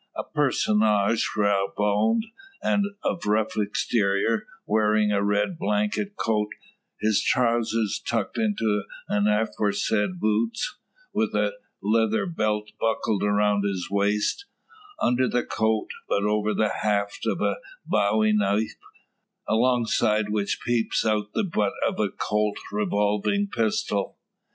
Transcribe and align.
A 0.17 0.23
personage, 0.23 1.29
rawboned, 1.37 2.23
and 2.63 2.85
of 3.03 3.27
rough 3.27 3.55
exterior, 3.55 4.47
wearing 4.65 5.11
a 5.11 5.21
red 5.21 5.59
blanket 5.59 6.15
coat; 6.15 6.49
his 6.99 7.21
trousers 7.21 8.01
tucked 8.03 8.39
into 8.39 8.81
the 9.07 9.27
aforesaid 9.39 10.19
boots; 10.19 10.79
with 11.13 11.35
a 11.35 11.53
leather 11.83 12.25
belt 12.25 12.71
buckled 12.79 13.21
around 13.21 13.63
his 13.63 13.91
waist, 13.91 14.47
under 14.99 15.27
the 15.27 15.43
coat, 15.45 15.91
but 16.09 16.23
over 16.23 16.55
the 16.55 16.69
haft 16.81 17.27
of 17.27 17.39
a 17.39 17.57
bowie 17.85 18.33
knife, 18.33 18.77
alongside 19.47 20.29
which 20.29 20.61
peeps 20.65 21.05
out 21.05 21.31
the 21.35 21.43
butt 21.43 21.73
of 21.87 21.99
a 21.99 22.09
Colt's 22.09 22.61
revolving 22.71 23.45
pistol. 23.45 24.17